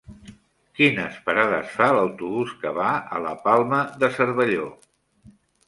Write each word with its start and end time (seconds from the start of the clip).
Quines 0.79 1.19
parades 1.27 1.69
fa 1.75 1.91
l'autobús 1.99 2.55
que 2.65 2.73
va 2.79 2.89
a 3.19 3.23
la 3.29 3.37
Palma 3.47 3.85
de 4.05 4.13
Cervelló? 4.19 4.69